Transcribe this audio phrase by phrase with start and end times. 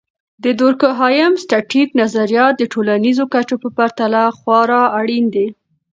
[0.43, 5.47] د دورکهايم.static نظریات د ټولنیزو کچو په پرتله خورا اړین دي.